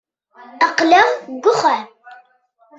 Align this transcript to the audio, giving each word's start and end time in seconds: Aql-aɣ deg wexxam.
Aql-aɣ 0.65 1.07
deg 1.31 1.43
wexxam. 1.45 1.85